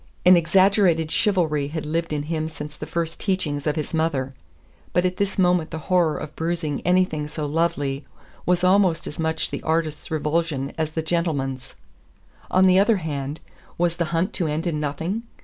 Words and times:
An 0.25 0.35
exaggerated 0.35 1.11
chivalry 1.11 1.67
had 1.67 1.85
lived 1.85 2.11
in 2.11 2.23
him 2.23 2.49
since 2.49 2.75
the 2.75 2.87
first 2.87 3.19
teachings 3.19 3.67
of 3.67 3.75
his 3.75 3.93
mother; 3.93 4.33
but 4.93 5.05
at 5.05 5.17
this 5.17 5.37
moment 5.37 5.69
the 5.69 5.77
horror 5.93 6.17
of 6.17 6.35
bruising 6.35 6.81
anything 6.81 7.27
so 7.27 7.45
lovely 7.45 8.03
was 8.43 8.63
almost 8.63 9.05
as 9.05 9.19
much 9.19 9.51
the 9.51 9.61
artist's 9.61 10.09
revulsion 10.09 10.73
as 10.75 10.93
the 10.93 11.03
gentleman's. 11.03 11.75
On 12.49 12.65
the 12.65 12.79
other 12.79 12.97
hand, 12.97 13.41
was 13.77 13.97
the 13.97 14.05
hunt 14.05 14.33
to 14.33 14.47
end 14.47 14.65
in 14.65 14.79
nothing? 14.79 15.21